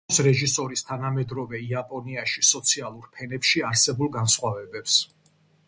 [0.09, 5.01] ასახავს რეჟისორის თანამედროვე იაპონიაში სოციალურ ფენებში არსებულ განსხვავებებს.